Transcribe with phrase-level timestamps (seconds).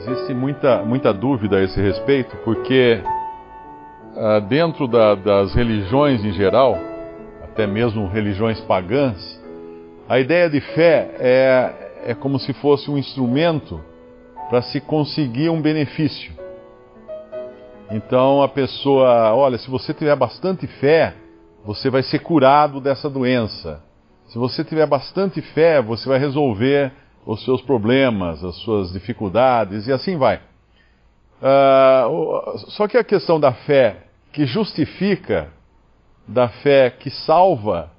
[0.00, 3.02] Existe muita, muita dúvida a esse respeito, porque
[4.16, 6.78] ah, dentro da, das religiões em geral,
[7.42, 9.38] até mesmo religiões pagãs,
[10.08, 13.78] a ideia de fé é, é como se fosse um instrumento
[14.48, 16.32] para se conseguir um benefício.
[17.90, 21.14] Então a pessoa, olha, se você tiver bastante fé,
[21.62, 23.82] você vai ser curado dessa doença.
[24.28, 26.90] Se você tiver bastante fé, você vai resolver
[27.24, 30.40] os seus problemas, as suas dificuldades e assim vai.
[31.40, 35.48] Uh, só que a questão da fé que justifica,
[36.26, 37.90] da fé que salva,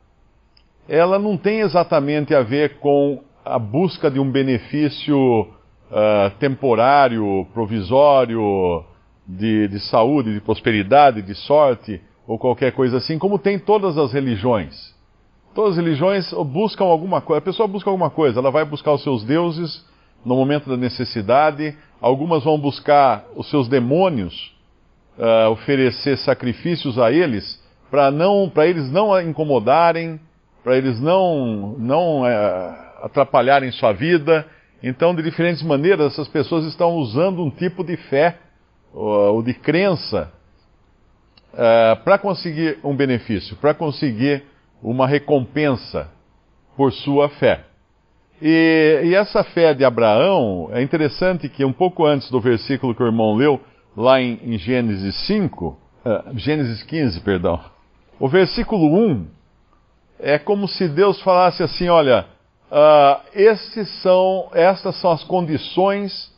[0.88, 8.85] ela não tem exatamente a ver com a busca de um benefício uh, temporário, provisório,
[9.28, 14.13] de, de saúde, de prosperidade, de sorte ou qualquer coisa assim, como tem todas as
[14.13, 14.94] religiões.
[15.53, 19.03] Todas as religiões buscam alguma coisa, a pessoa busca alguma coisa, ela vai buscar os
[19.03, 19.83] seus deuses
[20.23, 24.53] no momento da necessidade, algumas vão buscar os seus demônios,
[25.17, 30.19] uh, oferecer sacrifícios a eles, para não, para eles não a incomodarem,
[30.63, 32.25] para eles não, não uh,
[33.03, 34.45] atrapalharem sua vida.
[34.81, 38.38] Então, de diferentes maneiras, essas pessoas estão usando um tipo de fé
[38.94, 40.31] ou de crença
[41.53, 44.44] uh, para conseguir um benefício, para conseguir
[44.81, 46.09] uma recompensa
[46.75, 47.65] por sua fé.
[48.41, 53.03] E, e, essa fé de Abraão, é interessante que um pouco antes do versículo que
[53.03, 53.61] o irmão leu,
[53.95, 57.59] lá em, em Gênesis 5, uh, Gênesis 15, perdão,
[58.19, 59.28] o versículo 1
[60.19, 62.25] é como se Deus falasse assim: olha,
[62.72, 66.31] uh, esses são, estas são as condições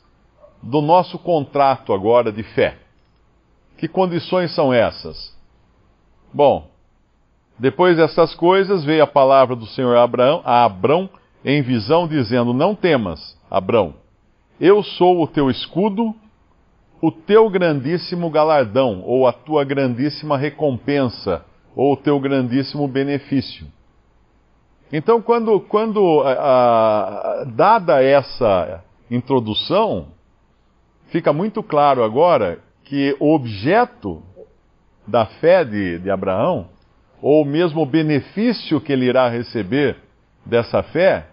[0.61, 2.77] do nosso contrato agora de fé.
[3.77, 5.33] Que condições são essas?
[6.33, 6.69] Bom,
[7.57, 11.09] depois destas coisas veio a palavra do Senhor a Abraão, a Abrão
[11.45, 13.95] em visão, dizendo: Não temas, Abrão,
[14.59, 16.13] eu sou o teu escudo,
[17.01, 21.43] o teu grandíssimo galardão, ou a tua grandíssima recompensa,
[21.75, 23.67] ou o teu grandíssimo benefício.
[24.91, 30.07] Então, quando, quando a, a, dada essa introdução,
[31.07, 34.21] fica muito claro agora que o objeto
[35.07, 36.69] da fé de, de Abraão,
[37.23, 39.95] ou mesmo o benefício que ele irá receber
[40.45, 41.25] dessa fé,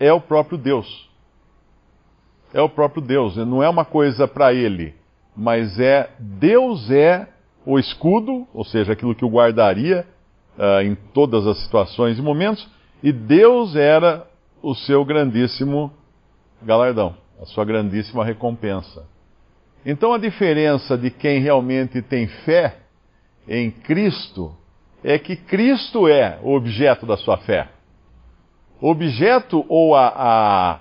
[0.00, 1.06] é o próprio Deus.
[2.54, 4.94] É o próprio Deus, não é uma coisa para ele,
[5.36, 7.28] mas é Deus é
[7.66, 10.06] o escudo, ou seja, aquilo que o guardaria
[10.56, 12.66] uh, em todas as situações e momentos,
[13.02, 14.26] e Deus era
[14.62, 15.92] o seu grandíssimo
[16.62, 19.06] galardão a sua grandíssima recompensa.
[19.86, 22.78] Então a diferença de quem realmente tem fé
[23.46, 24.57] em Cristo
[25.02, 27.68] é que Cristo é o objeto da sua fé.
[28.80, 30.78] O objeto ou a, a,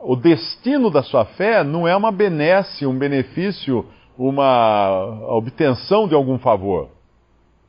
[0.00, 3.86] o destino da sua fé não é uma benesse, um benefício,
[4.18, 6.88] uma obtenção de algum favor.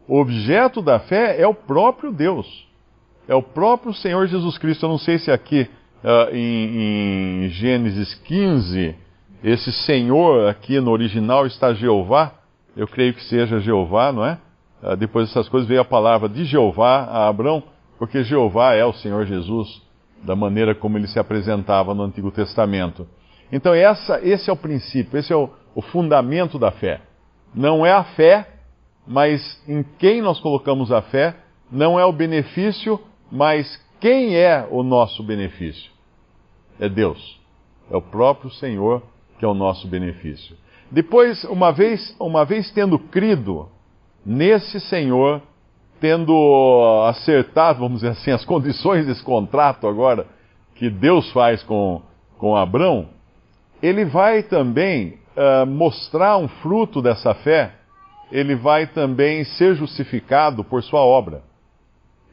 [0.08, 2.66] O objeto da fé é o próprio Deus.
[3.28, 4.86] É o próprio Senhor Jesus Cristo.
[4.86, 5.70] Eu não sei se aqui
[6.04, 8.96] uh, em, em Gênesis 15,
[9.44, 12.34] esse Senhor aqui no original está Jeová,
[12.76, 14.38] eu creio que seja Jeová, não é?
[14.82, 17.64] Uh, depois dessas coisas veio a palavra de Jeová a Abraão,
[17.98, 19.82] porque Jeová é o Senhor Jesus,
[20.24, 23.08] da maneira como ele se apresentava no Antigo Testamento.
[23.52, 27.02] Então essa, esse é o princípio, esse é o, o fundamento da fé.
[27.54, 28.48] Não é a fé,
[29.06, 31.36] mas em quem nós colocamos a fé,
[31.72, 33.00] não é o benefício,
[33.32, 35.92] mas quem é o nosso benefício?
[36.80, 37.40] É Deus.
[37.90, 39.02] É o próprio Senhor
[39.40, 40.58] que é o nosso benefício.
[40.92, 43.70] Depois, uma vez, uma vez tendo crido
[44.28, 45.42] nesse Senhor,
[46.02, 50.28] tendo acertado, vamos dizer assim, as condições desse contrato agora
[50.76, 52.02] que Deus faz com,
[52.38, 53.08] com Abrão,
[53.82, 57.72] ele vai também uh, mostrar um fruto dessa fé,
[58.32, 61.42] ele vai também ser justificado por sua obra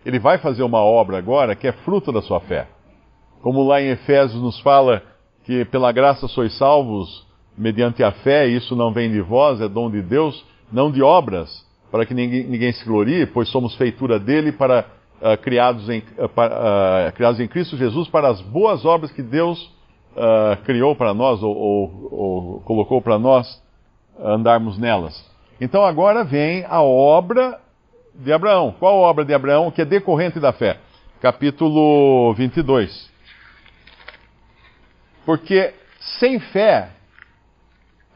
[0.05, 2.69] ele vai fazer uma obra agora que é fruto da sua fé.
[3.41, 5.03] Como lá em Efésios nos fala
[5.45, 7.27] que pela graça sois salvos
[7.57, 11.65] mediante a fé, isso não vem de vós, é dom de Deus, não de obras,
[11.95, 14.85] para que ninguém, ninguém se glorie, pois somos feitura dele para
[15.21, 19.73] uh, criados, em, uh, criados em Cristo Jesus para as boas obras que Deus
[20.65, 23.61] criou para nós ou, ou, ou colocou para nós
[24.19, 25.25] andarmos nelas.
[25.61, 27.61] Então agora vem a obra
[28.15, 28.75] de Abraão.
[28.79, 30.79] Qual a obra de Abraão que é decorrente da fé?
[31.21, 33.11] Capítulo 22.
[35.25, 35.75] Porque
[36.21, 36.91] sem fé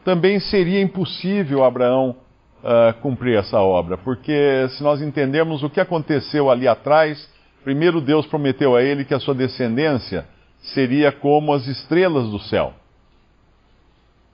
[0.05, 2.17] também seria impossível Abraão
[2.63, 7.29] uh, cumprir essa obra, porque se nós entendermos o que aconteceu ali atrás,
[7.65, 10.27] primeiro Deus prometeu a ele que a sua descendência
[10.61, 12.75] seria como as estrelas do céu.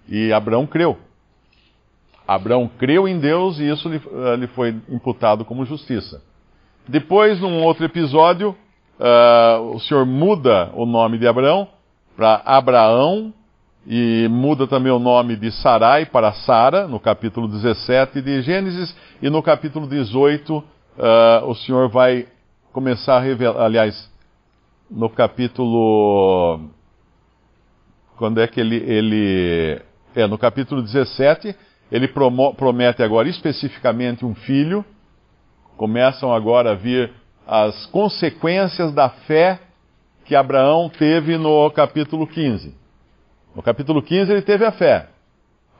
[0.08, 0.98] E Abraão creu.
[2.26, 6.22] Abraão creu em Deus e isso lhe, uh, lhe foi imputado como justiça.
[6.88, 8.56] Depois, num outro episódio,
[8.98, 11.68] uh, o Senhor muda o nome de Abraão
[12.16, 13.32] para Abraão
[13.86, 19.28] e muda também o nome de Sarai para Sara, no capítulo 17 de Gênesis, e
[19.28, 20.64] no capítulo 18 uh,
[21.46, 22.26] o Senhor vai
[22.72, 24.10] começar a revelar, aliás,
[24.90, 26.70] no capítulo.
[28.16, 28.76] Quando é que ele.
[28.76, 29.82] ele
[30.14, 31.56] é, no capítulo 17,
[31.90, 34.84] ele promete agora especificamente um filho.
[35.76, 37.12] Começam agora a vir
[37.46, 39.58] as consequências da fé
[40.24, 42.83] que Abraão teve no capítulo 15.
[43.54, 45.08] No capítulo 15 ele teve a fé.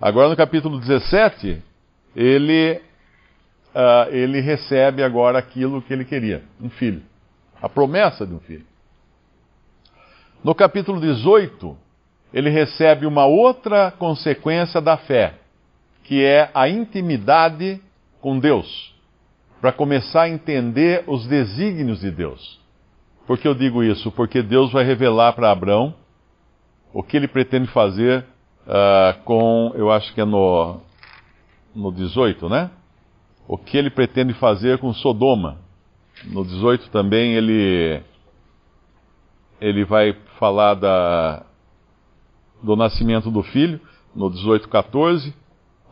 [0.01, 1.63] Agora no capítulo 17,
[2.15, 2.81] ele,
[3.75, 7.03] uh, ele recebe agora aquilo que ele queria, um filho.
[7.61, 8.65] A promessa de um filho.
[10.43, 11.77] No capítulo 18,
[12.33, 15.35] ele recebe uma outra consequência da fé,
[16.05, 17.81] que é a intimidade
[18.21, 18.95] com Deus,
[19.61, 22.61] para começar a entender os desígnios de Deus.
[23.27, 24.13] Por que eu digo isso?
[24.13, 25.95] Porque Deus vai revelar para Abraão
[26.95, 28.25] o que ele pretende fazer
[28.69, 30.81] uh, com, eu acho que é no,
[31.75, 32.71] no 18, né?
[33.49, 35.59] O que ele pretende fazer com Sodoma.
[36.25, 38.01] No 18 também ele,
[39.61, 41.45] ele vai falar da,
[42.63, 43.81] do nascimento do filho.
[44.15, 45.35] No 18, 14.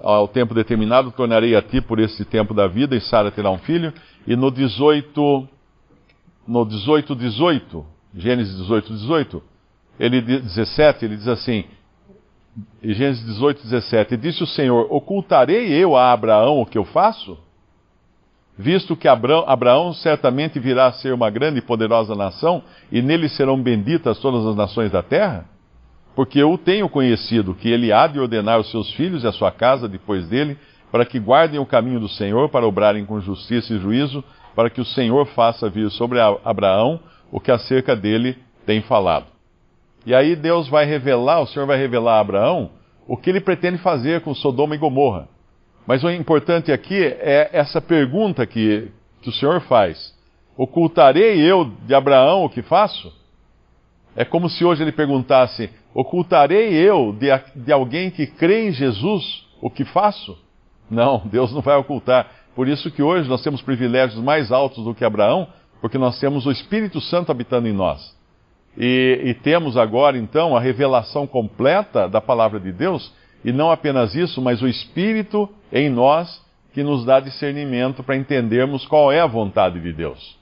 [0.01, 3.59] Ao tempo determinado, tornarei a ti por esse tempo da vida, e Sara terá um
[3.59, 3.93] filho.
[4.27, 5.49] E no 18,
[6.47, 9.52] no 18, 18, Gênesis 18, 18,
[9.99, 11.65] ele 17, ele diz assim,
[12.83, 17.39] Gênesis 18, 17, disse o Senhor, ocultarei eu a Abraão o que eu faço?
[18.57, 23.29] Visto que Abraão, Abraão certamente virá a ser uma grande e poderosa nação, e nele
[23.29, 25.47] serão benditas todas as nações da terra?
[26.15, 29.33] Porque eu o tenho conhecido, que ele há de ordenar os seus filhos e a
[29.33, 30.59] sua casa depois dele,
[30.91, 34.23] para que guardem o caminho do Senhor, para obrarem com justiça e juízo,
[34.55, 37.01] para que o Senhor faça vir sobre Abraão
[37.31, 38.37] o que acerca dele
[38.67, 39.32] tem falado.
[40.05, 42.71] E aí Deus vai revelar, o Senhor vai revelar a Abraão
[43.07, 45.29] o que ele pretende fazer com Sodoma e Gomorra.
[45.87, 48.89] Mas o importante aqui é essa pergunta que,
[49.21, 50.15] que o Senhor faz:
[50.57, 53.13] Ocultarei eu de Abraão o que faço?
[54.15, 59.47] É como se hoje ele perguntasse: Ocultarei eu de, de alguém que crê em Jesus
[59.61, 60.39] o que faço?
[60.91, 62.31] Não, Deus não vai ocultar.
[62.55, 65.49] Por isso que hoje nós temos privilégios mais altos do que Abraão,
[65.81, 68.15] porque nós temos o Espírito Santo habitando em nós.
[68.77, 73.13] E, e, temos agora, então, a revelação completa da palavra de Deus,
[73.45, 76.43] e não apenas isso, mas o Espírito em nós
[76.73, 80.39] que nos dá discernimento para entendermos qual é a vontade de Deus.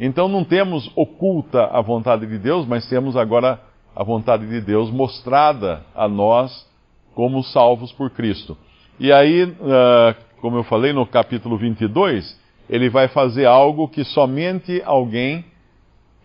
[0.00, 3.60] Então não temos oculta a vontade de Deus, mas temos agora
[3.94, 6.66] a vontade de Deus mostrada a nós
[7.14, 8.56] como salvos por Cristo.
[8.98, 12.38] E aí, uh, como eu falei no capítulo 22,
[12.70, 15.44] ele vai fazer algo que somente alguém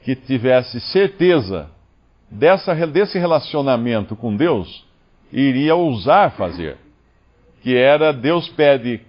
[0.04, 1.70] que tivesse certeza
[2.30, 4.86] dessa, desse relacionamento com Deus
[5.32, 6.78] iria ousar fazer.
[7.62, 9.02] Que era Deus pede,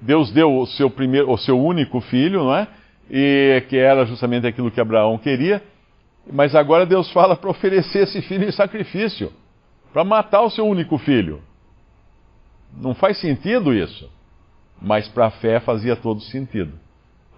[0.00, 2.66] Deus deu o seu primeiro, o seu único filho, não é?
[3.10, 5.62] E que era justamente aquilo que Abraão queria.
[6.32, 9.32] Mas agora Deus fala para oferecer esse filho em sacrifício,
[9.92, 11.42] para matar o seu único filho.
[12.80, 14.10] Não faz sentido isso.
[14.80, 16.72] Mas para a fé fazia todo sentido.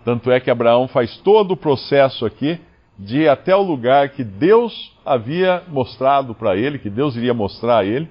[0.05, 2.61] Tanto é que Abraão faz todo o processo aqui
[2.99, 7.79] de ir até o lugar que Deus havia mostrado para ele, que Deus iria mostrar
[7.79, 8.09] a ele,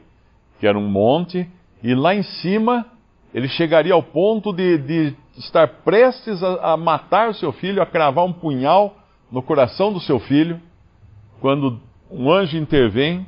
[0.60, 1.50] que era um monte,
[1.82, 2.86] e lá em cima
[3.34, 7.86] ele chegaria ao ponto de, de estar prestes a, a, matar o seu filho, a
[7.86, 8.96] cravar um punhal
[9.32, 10.60] no coração do seu filho,
[11.42, 11.80] quando
[12.12, 13.26] um anjo intervém,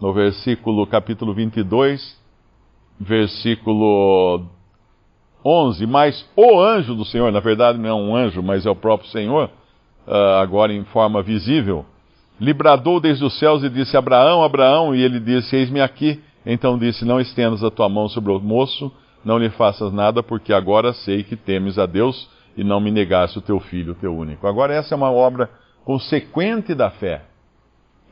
[0.00, 2.18] no versículo capítulo 22,
[3.00, 4.44] versículo
[5.44, 8.76] 11, mas o anjo do Senhor, na verdade não é um anjo, mas é o
[8.76, 9.50] próprio Senhor,
[10.08, 11.84] uh, agora em forma visível,
[12.40, 16.20] lhe bradou desde os céus e disse: Abraão, Abraão, e ele disse: Eis-me aqui.
[16.46, 18.90] Então disse: Não estendas a tua mão sobre o moço,
[19.24, 23.38] não lhe faças nada, porque agora sei que temes a Deus e não me negasse
[23.38, 24.46] o teu filho, o teu único.
[24.46, 25.50] Agora, essa é uma obra
[25.84, 27.22] consequente da fé.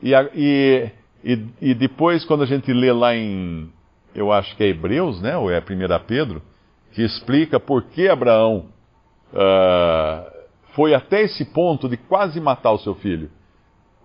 [0.01, 0.89] E, e,
[1.23, 3.69] e, e depois, quando a gente lê lá em,
[4.13, 5.63] eu acho que é Hebreus, né, ou é 1
[6.05, 6.41] Pedro,
[6.93, 8.65] que explica por que Abraão
[9.33, 10.36] uh,
[10.77, 13.31] foi até esse ponto de quase matar o seu filho.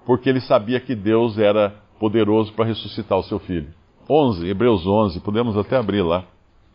[0.07, 3.69] Porque ele sabia que Deus era poderoso para ressuscitar o seu filho.
[4.09, 6.25] 11, Hebreus 11, podemos até abrir lá.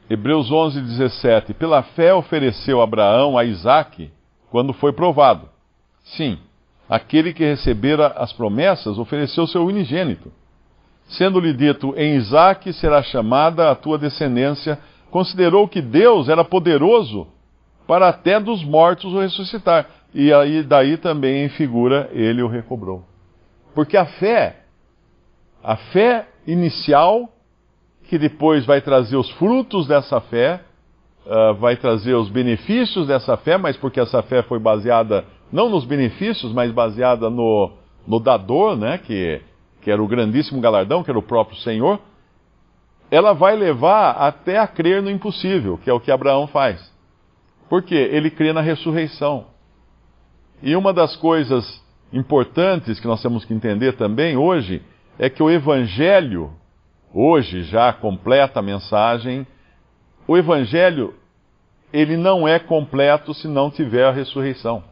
[0.08, 1.56] Hebreus 11, 17.
[1.56, 4.12] Pela fé ofereceu Abraão a Isaque
[4.52, 5.50] quando foi provado.
[6.04, 6.38] Sim,
[6.88, 10.32] aquele que recebera as promessas ofereceu seu unigênito.
[11.08, 14.78] Sendo-lhe dito, em Isaque será chamada a tua descendência,
[15.10, 17.28] considerou que Deus era poderoso
[17.88, 19.88] para até dos mortos o ressuscitar.
[20.14, 23.04] E aí daí também em figura ele o recobrou.
[23.74, 24.58] Porque a fé,
[25.64, 27.30] a fé inicial
[28.04, 30.62] que depois vai trazer os frutos dessa fé,
[31.26, 35.86] uh, vai trazer os benefícios dessa fé, mas porque essa fé foi baseada não nos
[35.86, 37.72] benefícios, mas baseada no,
[38.06, 39.42] no dador, né, que,
[39.82, 42.00] que era o grandíssimo galardão, que era o próprio Senhor,
[43.10, 46.97] ela vai levar até a crer no impossível, que é o que Abraão faz.
[47.70, 47.96] Por quê?
[47.96, 49.48] Ele crê na ressurreição.
[50.62, 54.82] E uma das coisas importantes que nós temos que entender também hoje
[55.20, 56.52] é que o Evangelho
[57.14, 59.46] hoje já completa a mensagem.
[60.28, 61.14] O evangelho
[61.92, 64.84] ele não é completo se não tiver a ressurreição.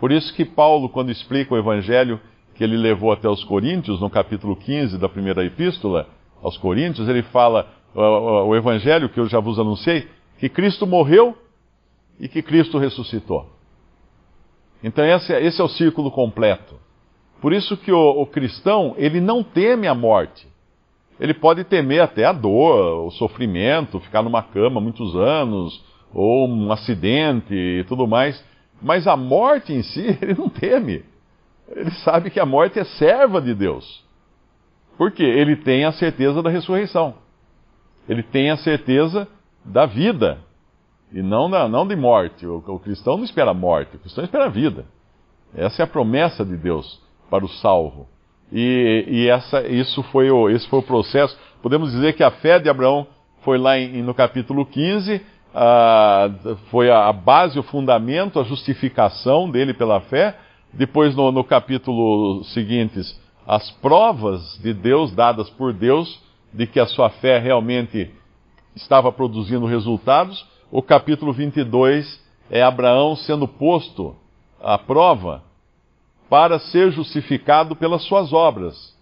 [0.00, 2.20] Por isso que Paulo, quando explica o evangelho
[2.54, 6.08] que ele levou até os Coríntios, no capítulo 15 da primeira epístola
[6.42, 11.36] aos Coríntios, ele fala o, evangelho que eu já vos anunciei, que Cristo morreu
[12.18, 13.46] e que Cristo ressuscitou.
[14.82, 16.76] Então esse, é, esse é o círculo completo.
[17.40, 20.46] Por isso que o, o cristão, ele não teme a morte.
[21.20, 26.70] Ele pode temer até a dor, o sofrimento, ficar numa cama muitos anos, ou um
[26.72, 28.42] acidente e tudo mais.
[28.80, 31.04] Mas a morte em si, ele não teme.
[31.68, 34.04] Ele sabe que a morte é serva de Deus.
[34.96, 35.24] Por quê?
[35.24, 37.14] Ele tem a certeza da ressurreição.
[38.08, 39.28] Ele tem a certeza
[39.64, 40.38] da vida.
[41.12, 42.46] E não, da, não de morte.
[42.46, 44.84] O, o cristão não espera morte, o cristão espera vida.
[45.54, 47.00] Essa é a promessa de Deus
[47.30, 48.06] para o salvo.
[48.52, 51.38] E, e essa, isso foi o, esse foi o processo.
[51.62, 53.06] Podemos dizer que a fé de Abraão
[53.42, 55.20] foi lá em, no capítulo 15,
[55.54, 56.30] a,
[56.70, 60.36] foi a, base, o fundamento, a justificação dele pela fé.
[60.72, 66.20] Depois, no, no capítulo seguintes, as provas de Deus, dadas por Deus,
[66.52, 68.10] de que a sua fé realmente
[68.76, 70.46] estava produzindo resultados.
[70.70, 74.14] O capítulo 22 é Abraão sendo posto
[74.60, 75.42] à prova
[76.28, 78.94] para ser justificado pelas suas obras.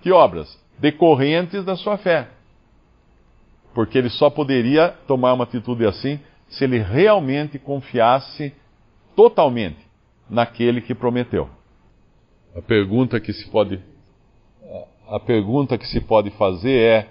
[0.00, 0.58] Que obras?
[0.78, 2.30] Decorrentes da sua fé.
[3.74, 6.18] Porque ele só poderia tomar uma atitude assim
[6.48, 8.54] se ele realmente confiasse
[9.14, 9.84] totalmente
[10.28, 11.50] naquele que prometeu.
[12.56, 13.78] A pergunta que se pode
[15.06, 17.08] a pergunta que se pode fazer é: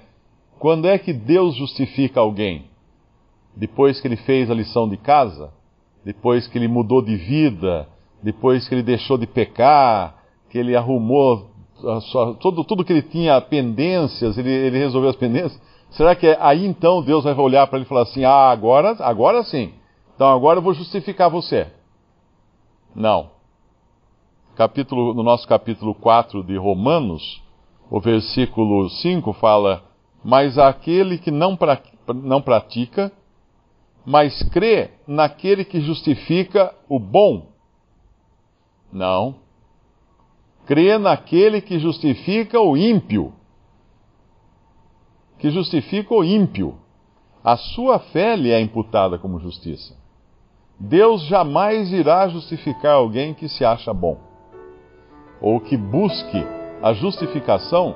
[0.57, 2.72] quando é que Deus justifica alguém?
[3.55, 5.51] Depois que ele fez a lição de casa?
[6.03, 7.88] Depois que ele mudou de vida?
[8.24, 10.15] depois que ele deixou de pecar,
[10.50, 11.51] que ele arrumou
[12.10, 16.38] sua, tudo, tudo que ele tinha pendências, ele, ele resolveu as pendências, será que é,
[16.39, 19.74] aí então Deus vai olhar para ele e falar assim: ah, agora, agora sim,
[20.15, 21.67] então agora eu vou justificar você?
[22.95, 23.33] Não.
[24.55, 27.41] Capítulo, no nosso capítulo 4 de Romanos,
[27.89, 29.83] o versículo 5 fala:
[30.24, 31.81] Mas aquele que não, pra,
[32.13, 33.12] não pratica,
[34.05, 37.53] mas crê naquele que justifica o bom
[38.93, 39.36] não.
[40.67, 43.33] Crê naquele que justifica o ímpio.
[45.39, 46.77] Que justifica o ímpio.
[47.43, 49.98] A sua fé lhe é imputada como justiça.
[50.79, 54.17] Deus jamais irá justificar alguém que se acha bom,
[55.39, 56.43] ou que busque
[56.81, 57.95] a justificação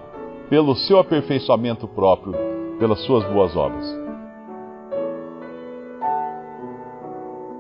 [0.49, 2.33] pelo seu aperfeiçoamento próprio,
[2.77, 4.06] pelas suas boas obras.